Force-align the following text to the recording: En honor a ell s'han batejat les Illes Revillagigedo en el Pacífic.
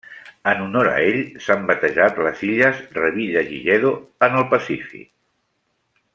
En 0.51 0.61
honor 0.67 0.87
a 0.93 0.95
ell 1.09 1.19
s'han 1.47 1.67
batejat 1.71 2.17
les 2.29 2.41
Illes 2.47 2.81
Revillagigedo 2.99 3.93
en 4.29 4.39
el 4.41 4.49
Pacífic. 4.57 5.07